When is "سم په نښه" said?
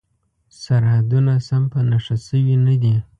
1.47-2.15